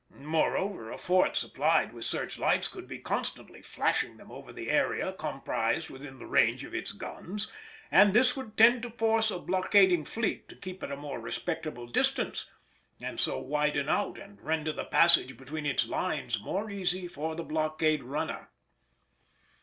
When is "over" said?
4.31-4.51